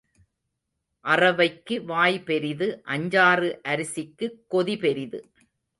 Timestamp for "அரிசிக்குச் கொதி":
3.67-4.77